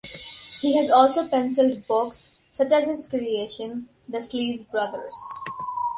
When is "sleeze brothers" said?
4.23-5.15